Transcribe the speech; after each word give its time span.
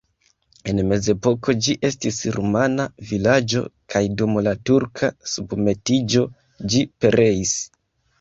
En 0.71 0.79
mezepoko 0.91 1.53
ĝi 1.65 1.73
estis 1.89 2.17
rumana 2.37 2.87
vilaĝo 3.09 3.61
kaj 3.95 4.01
dum 4.23 4.33
la 4.47 4.55
turka 4.71 5.11
submetiĝo 5.35 6.25
ĝi 6.75 6.83
pereis. 7.05 7.53